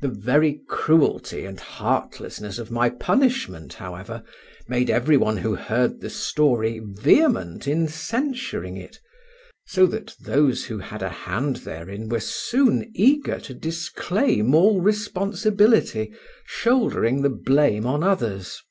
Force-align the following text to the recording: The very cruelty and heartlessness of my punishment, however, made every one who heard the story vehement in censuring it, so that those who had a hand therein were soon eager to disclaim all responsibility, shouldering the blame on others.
The 0.00 0.08
very 0.08 0.62
cruelty 0.70 1.44
and 1.44 1.60
heartlessness 1.60 2.58
of 2.58 2.70
my 2.70 2.88
punishment, 2.88 3.74
however, 3.74 4.22
made 4.68 4.88
every 4.88 5.18
one 5.18 5.36
who 5.36 5.54
heard 5.54 6.00
the 6.00 6.08
story 6.08 6.80
vehement 6.82 7.68
in 7.68 7.86
censuring 7.86 8.78
it, 8.78 8.98
so 9.66 9.84
that 9.88 10.16
those 10.18 10.64
who 10.64 10.78
had 10.78 11.02
a 11.02 11.10
hand 11.10 11.56
therein 11.56 12.08
were 12.08 12.20
soon 12.20 12.90
eager 12.94 13.38
to 13.40 13.52
disclaim 13.52 14.54
all 14.54 14.80
responsibility, 14.80 16.14
shouldering 16.46 17.20
the 17.20 17.28
blame 17.28 17.84
on 17.84 18.02
others. 18.02 18.62